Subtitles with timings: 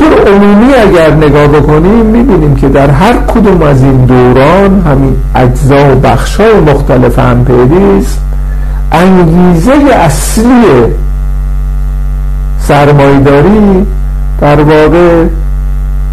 [0.00, 5.96] طور عمومی اگر نگاه بکنیم می‌بینیم که در هر کدوم از این دوران همین اجزا
[6.02, 8.18] و های مختلف امپریالیسم
[8.92, 10.64] انگیزه اصلی
[12.58, 13.86] سرمایداری
[14.40, 15.24] در واقع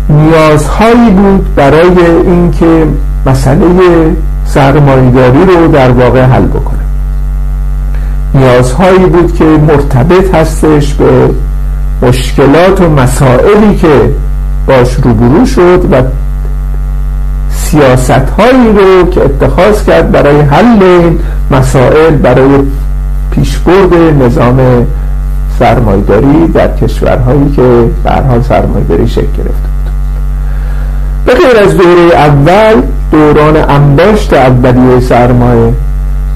[0.09, 2.87] نیازهایی بود برای اینکه
[3.25, 3.67] مسئله
[4.45, 6.77] سرمایداری رو در واقع حل بکنه.
[8.33, 11.29] نیازهایی بود که مرتبط هستش به
[12.01, 14.11] مشکلات و مسائلی که
[14.67, 16.01] باش روبرو شد و
[17.49, 21.19] سیاست هایی رو که اتخاذ کرد برای حل این
[21.51, 22.59] مسائل برای
[23.31, 24.87] پیشبرد نظام
[25.59, 29.93] سرمایداری در کشورهایی که برحال سرمایداری شکل گرفته بود
[31.25, 35.73] به غیر از دوره اول دوران انباشت اولیه سرمایه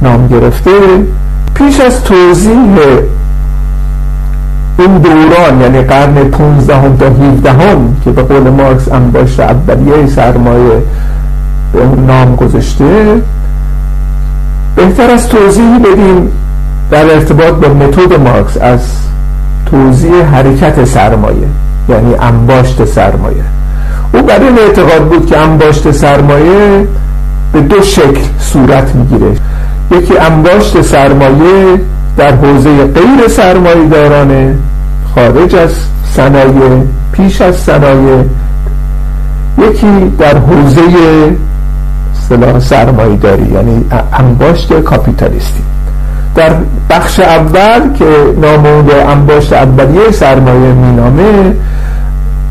[0.02, 0.72] نام گرفته
[1.56, 2.78] پیش از توضیح
[4.80, 10.84] این دوران یعنی قرن 15 تا 17 هم که به قول مارکس انباشت اولیه سرمایه
[11.74, 13.22] به اون نام گذاشته
[14.76, 16.32] بهتر از توضیح بدیم
[16.92, 18.82] در ارتباط با متد مارکس از
[19.66, 21.48] توضیح حرکت سرمایه
[21.90, 23.44] یعنی انباشت سرمایه.
[24.14, 26.88] او برای این اعتقاد بود که انباشت سرمایه
[27.54, 29.32] به دو شکل صورت می‌گیره.
[29.92, 31.80] یکی انباشت سرمایه
[32.18, 34.56] در حوزه غیر سرمایه دارانه
[35.16, 35.72] خارج از
[36.14, 38.24] صنایع پیش از صنایع.
[39.58, 40.82] یکی در حوزه
[42.60, 45.64] سرمایه داری یعنی انباشت کاپیتالیستی.
[46.36, 46.52] در
[46.90, 48.06] بخش اول که
[48.42, 48.66] نام
[49.10, 51.56] انباشت اولیه سرمایه مینامه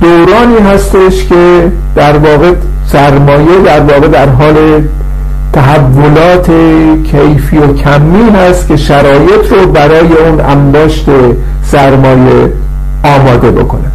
[0.01, 2.53] دورانی هستش که در واقع
[2.87, 4.83] سرمایه در واقع در حال
[5.53, 6.51] تحولات
[7.05, 11.07] کیفی و کمی هست که شرایط رو برای اون انباشت
[11.63, 12.53] سرمایه
[13.03, 13.91] آماده بکنه.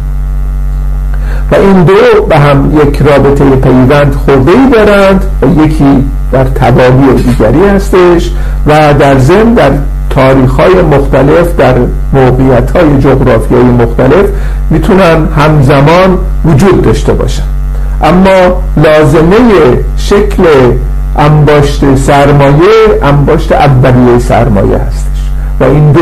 [1.52, 7.14] و این دو به هم یک رابطه پیوند خورده ای دارند و یکی در تباهی
[7.16, 8.30] دیگری هستش
[8.66, 9.70] و در ضمن در
[10.10, 11.74] تاریخ های مختلف در
[12.12, 14.26] موقعیت های جغرافیایی مختلف
[14.70, 17.42] می‌تونن همزمان وجود داشته باشن.
[18.02, 19.36] اما لازمه
[19.96, 20.42] شکل
[21.18, 25.06] انباشت سرمایه انباشت اولیه سرمایه هستش.
[25.60, 26.00] و این دو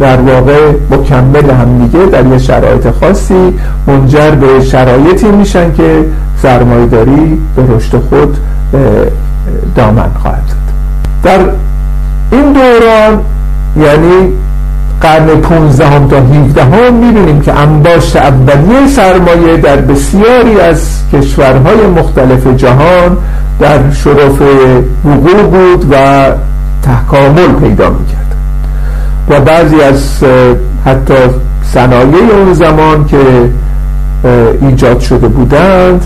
[0.00, 6.04] در واقع مکمل هم دیگه در یه شرایط خاصی منجر به شرایطی میشن که
[6.42, 8.36] سرمایداری به رشد خود
[9.76, 10.64] دامن خواهد زد
[11.22, 11.40] در
[12.32, 13.20] این دوران
[13.76, 14.32] یعنی
[15.00, 21.86] قرن 15 هم تا 17 هم می‌بینیم که انباشت اولیه سرمایه در بسیاری از کشورهای
[21.86, 23.16] مختلف جهان
[23.60, 24.42] در شرف
[25.04, 26.30] وقوع بود و
[26.82, 28.36] تکامل پیدا می‌کرد.
[29.28, 30.24] و بعضی از
[30.86, 31.14] حتی
[31.62, 33.16] صنایع اون زمان که
[34.60, 36.04] ایجاد شده بودند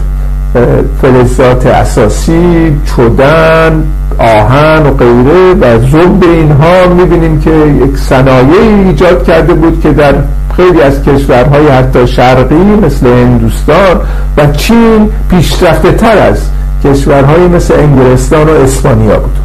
[1.03, 3.85] فلزات اساسی چدن
[4.19, 10.15] آهن و غیره و زوب اینها می‌بینیم که یک صنایعی ایجاد کرده بود که در
[10.57, 14.01] خیلی از کشورهای حتی شرقی مثل هندوستان
[14.37, 16.39] و چین پیشرفته تر از
[16.85, 19.37] کشورهای مثل انگلستان و اسپانیا بود.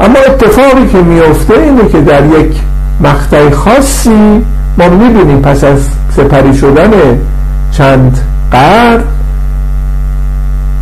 [0.00, 2.60] اما اتفاقی که میفته اینه که در یک
[3.00, 4.44] مقطع خاصی
[4.78, 6.90] ما می‌بینیم پس از سپری شدن
[7.72, 8.20] چند
[8.50, 9.02] قرن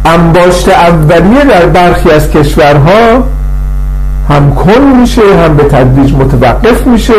[0.05, 3.25] انباشت اولیه در برخی از کشورها
[4.29, 7.13] هم کن میشه هم به تدریج متوقف میشه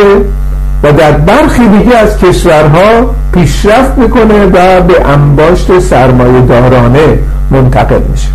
[0.84, 7.20] و در برخی دیگه از کشورها پیشرفت می‌کنه و به انباشت سرمایه دارانه
[7.54, 8.30] منتقل میشه.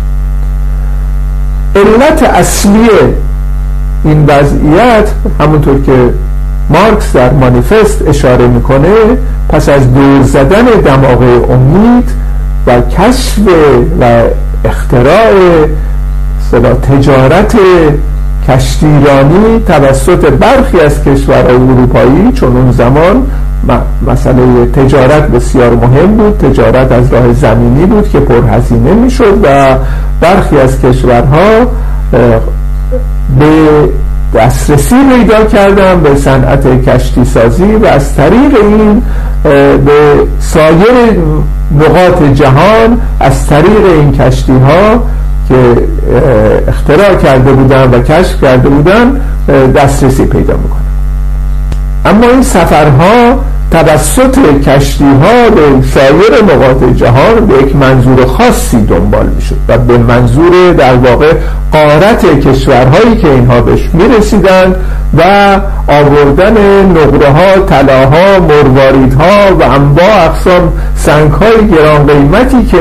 [1.75, 2.89] علت اصلی
[4.03, 5.09] این وضعیت
[5.39, 6.13] همونطور که
[6.69, 8.93] مارکس در مانیفست اشاره می‌کنه
[9.49, 12.11] پس از دور زدن دماغ امید
[12.67, 13.39] و کشف
[14.01, 14.23] و
[14.65, 15.33] اختراع
[16.91, 17.55] تجارت
[18.47, 23.27] کشتیرانی توسط برخی از کشورهای اروپایی چون اون زمان
[24.07, 26.37] مسئله تجارت بسیار مهم بود.
[26.37, 29.75] تجارت از راه زمینی بود که پرهزینه می‌شد و
[30.21, 31.65] برخی از کشورها
[33.39, 33.45] به
[34.35, 39.01] دسترسی پیدا کردن به صنعت کشتی سازی و از طریق این
[39.85, 41.17] به سایر
[41.79, 45.03] نقاط جهان از طریق این کشتی ها
[45.49, 45.55] که
[46.67, 49.21] اختراع کرده بودن و کشف کرده بودن
[49.75, 50.88] دسترسی پیدا می‌کنن
[52.05, 53.39] اما این سفرها
[53.71, 54.37] توسط
[54.67, 60.73] کشتی ها به سایر نقاط جهان به یک منظور خاصی دنبال می‌شد و به منظور
[60.73, 61.33] در واقع
[61.71, 64.75] قارت کشورهایی که اینها بهش می‌رسیدند
[65.17, 65.23] و
[65.87, 72.77] آوردن نقره ها طلاها مرواریدها و انواع اقسام سنگ های گران قیمتی که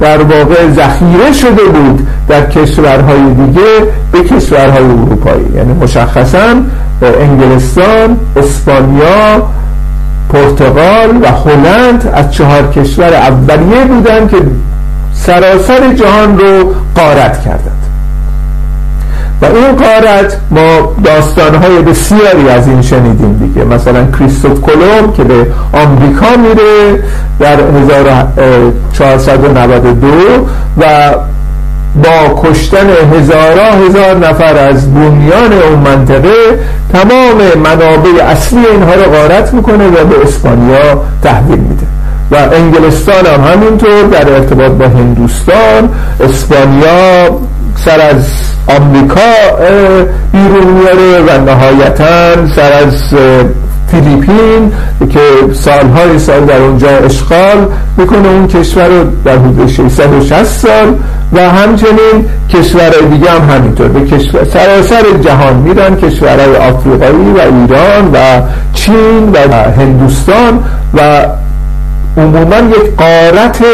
[0.00, 3.68] در واقع ذخیره شده بود در کشورهای دیگه
[4.12, 5.44] به کشورهای اروپایی.
[5.54, 6.54] یعنی مشخصا
[7.02, 9.48] انگلستان اسپانیا
[10.32, 14.36] پرتغال و هلند از چهار کشور اولیه بودند که
[15.14, 17.82] سراسر جهان رو قارت کردند.
[19.42, 23.64] و این قارت ما داستانهای بسیاری از این شنیدیم دیگه.
[23.64, 27.02] مثلا کریستوف کلوم که به آمریکا میره
[27.40, 27.56] در
[28.94, 30.06] 1492
[30.78, 31.14] و
[32.04, 36.58] با کشتن هزارا هزار نفر از بنیان اون منطقه
[36.92, 41.86] تمام منابع اصلی اینها رو غارت می‌کنه و به اسپانیا تحویل میده.
[42.30, 45.88] و انگلستان هم همینطور در ارتباط با هندوستان
[46.20, 47.38] اسپانیا
[47.76, 48.26] سر از
[48.68, 49.20] آمریکا
[50.32, 53.14] بیرون میاره و نهایتا سر از
[53.90, 54.72] فیلیپین
[55.10, 55.20] که
[55.52, 57.66] سالهای سال در اونجا اشغال
[57.96, 60.94] می‌کنه اون کشور رو در حدود 660 سال.
[61.32, 63.88] و همچنین کشورهای دیگه هم همینطور.
[63.88, 68.42] به کشور سراسر جهان میرن کشورهای آفریقایی و ایران و
[68.74, 69.38] چین و
[69.78, 70.64] هندوستان
[70.94, 71.26] و
[72.16, 73.64] عموما یک قارت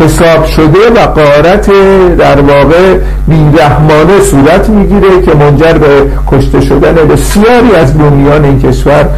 [0.00, 1.70] حساب شده و قارت
[2.18, 2.98] در واقع
[3.28, 9.08] بیرحمانه صورت می‌گیره که منجر به کشته شدن بسیاری از بومیان این کشور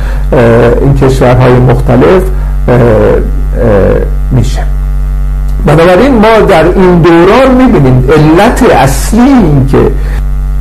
[0.81, 2.23] این کشورهای مختلف
[5.77, 9.79] بنابراین ما در این دوران می‌بینیم علت اصلی این که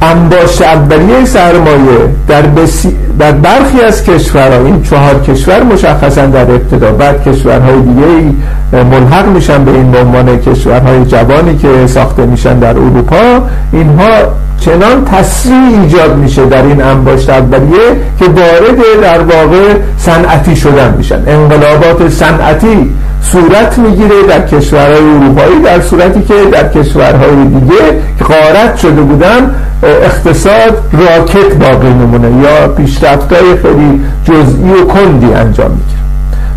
[0.02, 2.96] انباشت اولیه سرمایه در, بسی...
[3.20, 9.66] در برخی از کشورها این چهار کشور مشخصا در ابتدا بعد کشورهای دیگه ملحق میشن
[9.66, 13.42] به این عنوان کشورهای جوانی که ساخته میشن در اروپا.
[13.74, 14.18] اینها
[14.60, 17.80] چنان تصریح ایجاد میشه در این انباشت اولیه
[18.20, 21.24] که وارد در واقع صنعتی شدن میشن.
[21.28, 22.90] انقلابات صنعتی
[23.32, 30.84] صورت می‌گیره در کشورهای اروپایی در صورتی که در کشورهای دیگه غارت شده بودن اقتصاد
[30.94, 36.02] راکت باقی نمونه یا پیشرفتهای خیلی جزئی و کندی انجام می‌گیره.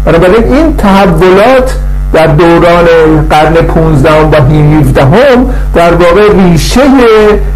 [0.05, 1.75] بنابراین این تحولات
[2.15, 2.87] در دوران
[3.31, 6.81] قرن 15 و 17 هم در واقع ریشه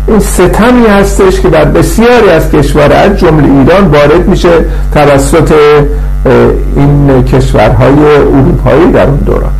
[0.06, 4.48] این ستمی هستش که در بسیاری از کشورها جمله ایران وارد میشه
[4.94, 5.52] توسط
[6.76, 9.52] این کشورهای اروپایی در اون دوران.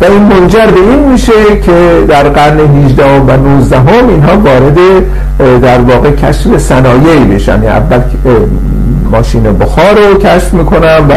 [0.00, 1.32] و این منجر به این میشه
[1.64, 4.78] که در قرن 18 و 19 هم اینها وارد
[5.62, 8.00] در واقع کشف صنایعی بشن یعنی اول
[9.10, 11.12] ماشین بخار رو کشف می‌کنن و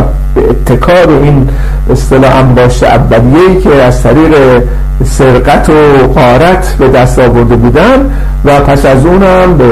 [0.49, 1.49] اتکار این
[1.91, 4.63] اصطلاح انباشت اولیه‌ای که از طریق
[5.03, 8.11] سرقت و قارت به دست آورده بودن
[8.45, 9.71] و پس از اونم به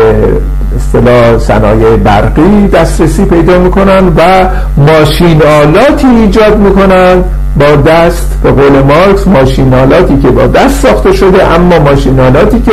[0.77, 7.15] اصطلاح صنایع برقی دسترسی پیدا می‌کنن و ماشین آلاتی ایجاد می‌کنن
[7.59, 8.29] با دست.
[8.43, 12.71] به قول مارکس ماشینالاتی که با دست ساخته شده اما ماشینالاتی که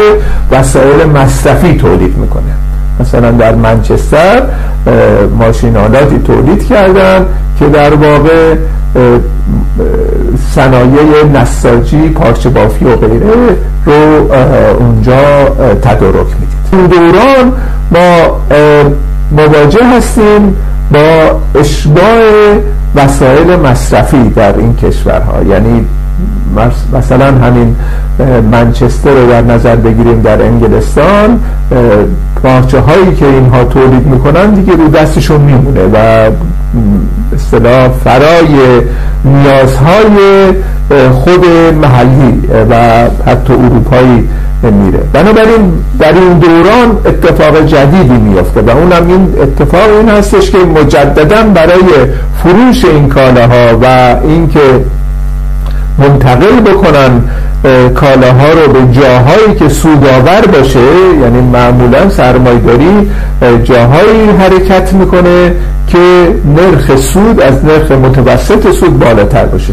[0.50, 2.42] وسایل مصرفی تولید می‌کنه.
[3.00, 4.42] مثلا در منچستر
[5.38, 7.26] ماشینالاتی تولید کردن
[7.60, 8.54] که در واقع
[10.54, 13.26] صنایع نساجی پارچه بافی و غیره
[13.86, 14.32] رو
[14.78, 15.44] اونجا
[15.82, 17.52] تدارک می‌دید این دوران
[17.90, 18.40] ما
[19.30, 20.56] مواجه هستیم
[20.92, 22.56] با اشباع
[22.94, 25.42] وسایل مصرفی در این کشورها.
[25.42, 25.86] یعنی
[26.92, 27.76] مثلا همین
[28.52, 31.40] منچستر رو در نظر بگیریم در انگلستان
[32.42, 36.30] پارچه هایی که اینها تولید می‌کنن دیگه رو دستشون میمونه و
[37.34, 38.80] اصطلاح فرای
[39.24, 40.46] نیازهای
[41.12, 41.46] خود
[41.82, 42.74] محلی و
[43.26, 44.28] حتی اروپایی
[44.62, 44.98] میره.
[45.12, 51.42] بنابراین در این دوران اتفاق جدیدی میافته و اونم این اتفاق این هستش که مجددا
[51.42, 51.82] برای
[52.42, 54.60] فروش این کالاها و اینکه
[56.00, 57.22] منتقل بکنن
[57.94, 60.78] کالاها رو به جاهایی که سودآور باشه
[61.22, 63.10] یعنی معمولا سرمایداری
[63.64, 65.52] جاهایی حرکت می‌کنه
[65.88, 69.72] که نرخ سود از نرخ متوسط سود بالاتر باشه.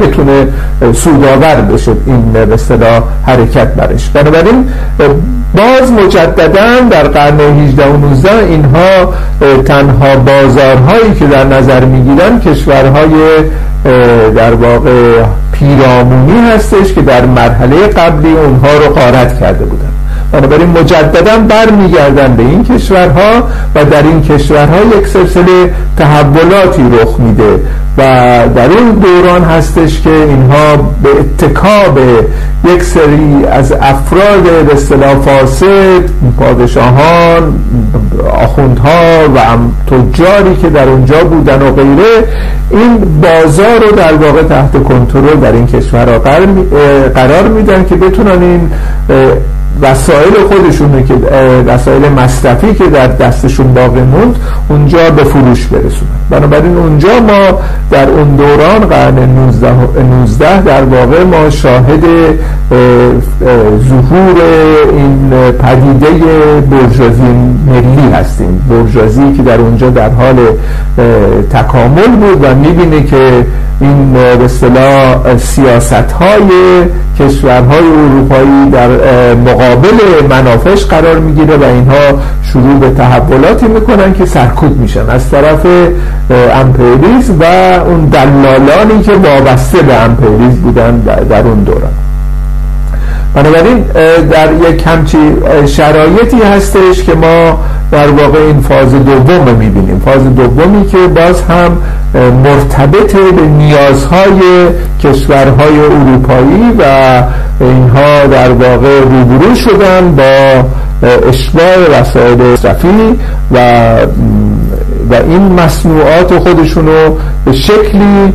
[0.00, 0.48] بتونه
[0.92, 4.08] سودآور بشه این به اصطلاح حرکت برش.
[4.08, 4.68] بنابراین
[5.54, 9.14] باز مجددا در قرن 18 و 19 اینها
[9.64, 13.10] تنها بازارهایی که در نظر می‌گیرن کشورهای
[14.36, 19.90] در واقع پیرامونی هستش که در مرحله قبلی اونها رو قارت کرده بودن.
[20.32, 23.42] بنابراین مجددا برمیگردن به این کشورها
[23.74, 27.60] و در این کشورها یک سلسله تحولاتی رخ میده.
[28.00, 31.98] و در اون دوران هستش که اینها به اتکاب
[32.74, 36.00] یک سری از افراد به اصطلاح فاسد
[36.38, 37.54] پادشاهان
[38.42, 39.40] آخوندها و
[39.86, 42.24] تجاری که در اونجا بودن و غیره
[42.70, 46.18] این بازار رو در واقع تحت کنترل در این کشورها
[47.14, 48.70] قرار میدن که بتونن این
[49.82, 51.14] وسایل خودشونه که
[51.66, 54.36] وسایل مصرفی که در دستشون باقی موند
[54.68, 56.10] اونجا به فروش برسونن.
[56.30, 57.58] بنابراین اونجا ما
[57.90, 59.72] در اون دوران قرن 19,
[60.02, 62.04] 19 در واقع ما شاهد
[63.88, 64.34] ظهور
[64.92, 66.06] این پدیده
[66.60, 67.22] برجازی
[67.66, 68.62] ملی هستیم.
[68.70, 70.36] برجازی که در اونجا در حال
[71.50, 73.46] تکامل بود و می‌بینه که
[73.80, 76.50] این به اصطلاح سیاست های
[77.20, 78.88] کشورهای اروپایی در
[79.34, 79.69] مقابل
[80.30, 85.10] منافش قرار می‌گیره و اینها شروع به تحولاتی می‌کنن که سرکوب میشن.
[85.10, 85.66] از طرف
[86.54, 87.44] امپریز و
[87.86, 90.98] اون دلالانی که وابسته به امپریز بودن
[91.28, 91.92] در اون دوران.
[93.34, 93.78] بنابراین
[94.30, 95.18] در یک همچی
[95.66, 97.58] شرایطی هستش که ما
[97.90, 100.02] در واقع این فاز دوم می‌بینیم.
[100.04, 101.78] فاز دومی که باز هم
[102.44, 104.40] مرتبط به نیازهای
[105.04, 106.82] کشورهای اروپایی و
[107.60, 110.64] اینها در واقع روبرو شدن با
[111.28, 113.18] اشباع وسایل مصرفی
[113.52, 113.58] و
[115.10, 118.32] و این مصنوعات خودشون رو به شکلی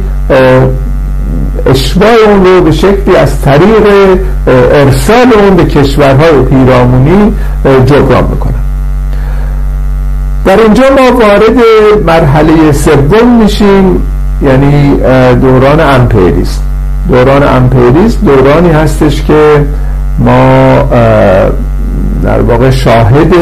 [1.65, 3.84] اشباع اون رو به شکلی از طریق
[4.74, 7.34] ارسال اون به کشورهای پیرامونی
[7.86, 8.54] جبران می‌کنن.
[10.46, 11.58] در اینجا ما وارد
[12.06, 14.01] مرحله سوم میشیم
[14.42, 14.98] یعنی
[15.42, 16.62] دوران امپریسم
[17.10, 19.65] دوران امپریسم دورانی هستش که
[20.20, 20.77] ما
[22.24, 23.34] در واقع شاهد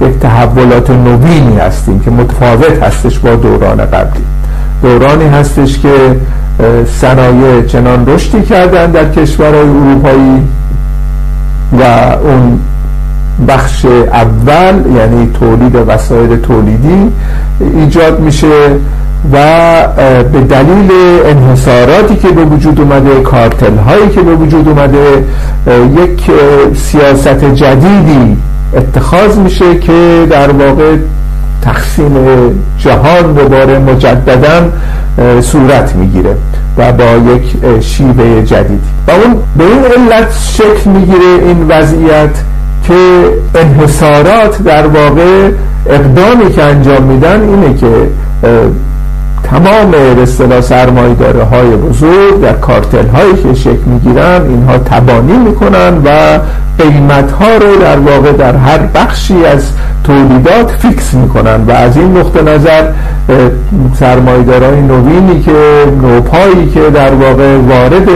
[0.00, 4.24] یک تحولات نوینی هستیم که متفاوت هستش با دوران قبلی.
[4.82, 5.88] دورانی هستش که
[7.00, 10.42] صنایع چنان رشدی کردن در کشورهای اروپایی
[11.72, 11.82] و
[12.22, 12.60] اون
[13.48, 17.12] بخش اول یعنی تولید وسایل تولیدی
[17.60, 18.46] ایجاد میشه
[19.32, 19.38] و
[20.32, 20.90] به دلیل
[21.24, 25.24] انحصاراتی که به وجود اومده کارتل هایی که به وجود اومده
[26.02, 26.30] یک
[26.74, 28.36] سیاست جدیدی
[28.76, 30.96] اتخاذ میشه که در واقع
[31.66, 32.14] تقسیم
[32.78, 34.70] جهان دوباره مجددا
[35.40, 36.36] صورت می‌گیره
[36.78, 42.30] و با یک شیوه جدیدی و اون به این علت شکل می‌گیره این وضعیت
[42.86, 42.94] که
[43.54, 45.50] انحصارات در واقع
[45.86, 47.86] اقدامی که انجام میدن اینه که
[49.50, 56.02] تمام به اصطلاح سرمایه‌داره های بزرگ در کارتل هایی که شکل می‌گیرن اینها تبانی می‌کنن
[56.04, 56.38] و
[56.78, 59.72] قیمت ها رو در واقع در هر بخشی از
[60.04, 62.82] تولیدات فیکس می‌کنن و از این نقطه نظر
[63.94, 65.52] سرمایه‌دارای نوینی که
[66.02, 68.08] نوپایی که در واقع وارد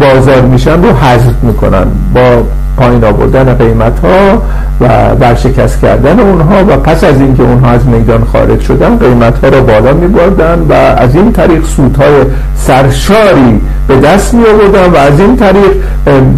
[0.00, 2.42] بازار میشن رو حذف می‌کنن با
[2.76, 4.42] پایین آوردن قیمت ها
[4.80, 9.48] و برشکست کردن اونها و پس از اینکه اونها از میدان خارج شدن قیمت ها
[9.48, 12.14] رو بالا می بردن و از این طریق سودهای
[12.56, 15.72] سرشاری به دست می آوردن و از این طریق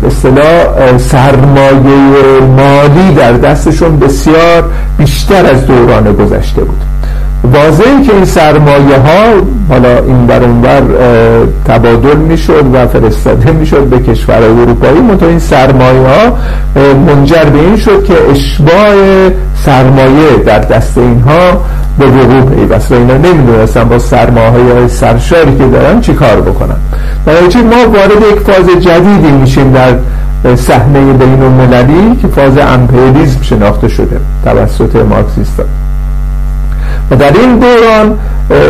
[0.07, 4.65] اصطلاح سرمایه مالی در دستشون بسیار
[4.99, 6.81] بیشتر از دوران گذشته بود.
[7.45, 9.25] واضحی که این سرمایه ها
[9.69, 10.83] حالا این بر اونور
[11.65, 15.01] تبادل می‌شد و فرستاده می‌شد به کشور اروپایی.
[15.01, 16.37] منتها این سرمایه ها
[17.07, 18.95] منجر به این شد که اشباع
[19.65, 21.65] سرمایه در دست اینها
[21.99, 26.77] به وقوع پیوست و اینا نمی‌دونستن با سرمایه های سرشاری که دارن چی کار بکنن.
[27.27, 27.33] در
[27.63, 29.95] ما وارد یک فاز جدیدی میشیم در
[30.57, 35.67] صحنه بین المللی که فاز امپریالیسم شناخته شده توسط مارکسیستان
[37.11, 38.19] و در این دوران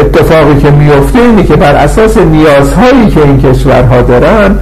[0.00, 4.58] اتفاقی که میفته اینه که بر اساس نیازهایی که این کشورها دارن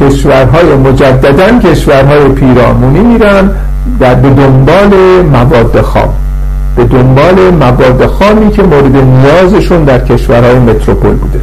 [0.00, 3.50] کشورهای مجددا کشورهای پیرامونی میرن
[4.00, 4.94] در به دنبال
[5.32, 6.08] مواد خام.
[6.76, 11.40] به دنبال مواد خامی که مورد نیازشون در کشورهای متروپول بوده.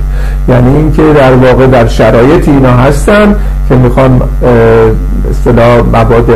[0.50, 3.36] یعنی اینکه در واقع در شرایط اینا هستن
[3.70, 4.22] که می‌خوان
[5.32, 6.32] اصطلاح مواد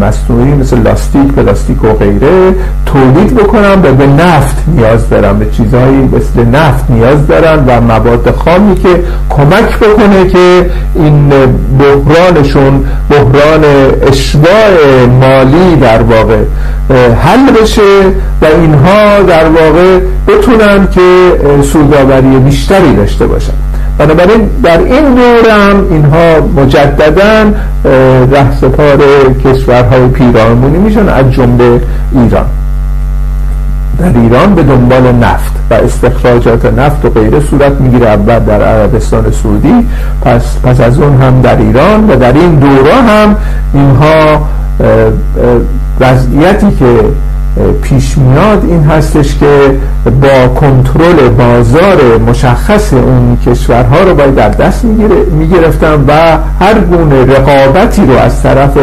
[0.00, 2.54] مصنوعی مثل لاستیک پلاستیک و غیره
[2.86, 8.34] تولید بکنن و به نفت نیاز دارن به چیزهایی مثل نفت نیاز دارن و مواد
[8.44, 8.88] خامی که
[9.30, 11.32] کمک بکنه که این
[11.78, 13.64] بحرانشون بحران
[14.02, 16.38] اشباع مالی در واقع
[17.22, 18.00] حل بشه
[18.42, 21.32] و اینها در واقع بتونن که
[21.62, 23.69] سوداوری بیشتری داشته باشن.
[24.00, 27.52] بنابراین در این دوره هم اینها مجددا
[28.32, 28.98] رهسپار
[29.44, 31.80] کشورهای پیرامونی میشن از جمله
[32.12, 32.46] ایران.
[33.98, 38.06] در ایران به دنبال نفت و استخراجات نفت و غیره صورت می‌گیره.
[38.06, 39.86] اول در عربستان سعودی
[40.22, 43.36] پس, پس از اون هم در ایران و در این دوره هم
[43.74, 44.48] اینها
[46.00, 46.86] وضعیتی که
[47.82, 54.84] پیش میاد این هستش که با کنترل بازار مشخص اون کشورها رو باید در دست
[55.38, 56.12] می‌گرفتن و
[56.64, 58.78] هر گونه رقابتی رو از طرف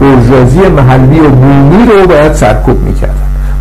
[0.00, 3.14] برجازی محلی و بومی رو باید سرکوب می‌کردن.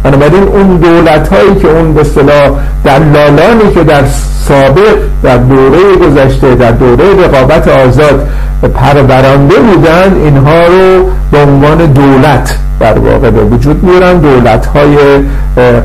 [0.04, 2.50] بنابراین اون دولت هایی که اون به اصطلاح
[2.86, 4.04] دلالانی که در
[4.48, 8.28] سابق در دوره گذشته در دوره رقابت آزاد
[8.76, 14.18] پرورنده بودن اینها رو به عنوان دولت در واقع به وجود میارن.
[14.18, 14.98] دولت های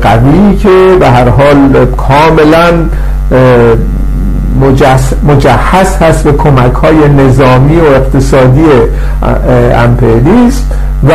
[0.01, 2.71] قوی که به هر حال کاملا
[5.27, 8.65] مجهز هست به کمک های نظامی و اقتصادی
[9.75, 10.63] امپریالیسم
[11.09, 11.13] و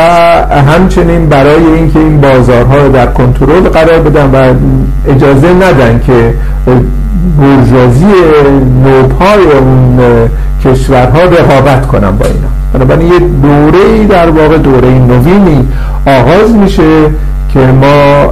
[0.61, 4.53] همچنین برای اینکه این بازارها رو در کنترل قرار بدن و
[5.11, 6.33] اجازه ندن که
[7.39, 8.05] برجازی
[8.83, 9.99] نوپای اون
[10.65, 12.47] کشورها رقابت کنن با اینا.
[12.73, 15.67] بنابراین یه دوره در واقع دوره نوینی
[16.05, 17.03] آغاز میشه
[17.53, 18.31] که ما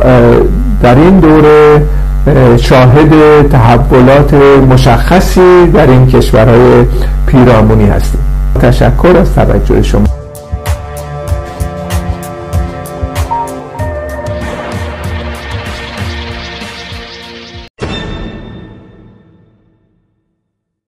[0.81, 1.81] در این دوره
[2.57, 4.33] شاهد تحولات
[4.69, 6.85] مشخصی در این کشورهای
[7.27, 8.21] پیرامونی هستیم.
[8.61, 10.22] تشکر از توجه شما.